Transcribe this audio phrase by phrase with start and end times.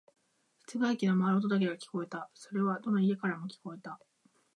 [0.67, 2.31] 室外機の回る音だけが聞こえた。
[2.33, 3.99] それはどの家からも聞こえた。